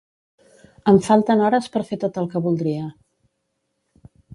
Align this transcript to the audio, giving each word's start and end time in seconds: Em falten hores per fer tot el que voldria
Em 0.93 0.97
falten 1.09 1.45
hores 1.49 1.69
per 1.75 1.85
fer 1.91 2.01
tot 2.07 2.21
el 2.25 2.33
que 2.33 2.45
voldria 2.49 2.91